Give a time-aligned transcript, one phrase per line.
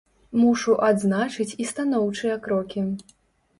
[0.39, 2.87] Мушу адзначыць і станоўчыя крокі.